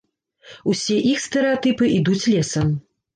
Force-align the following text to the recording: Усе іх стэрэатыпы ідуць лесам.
Усе 0.71 0.95
іх 1.11 1.21
стэрэатыпы 1.25 1.91
ідуць 1.99 2.25
лесам. 2.33 2.73